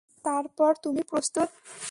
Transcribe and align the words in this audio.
তারপর 0.25 0.71
তুমি 0.83 1.01
প্রস্তুত। 1.09 1.49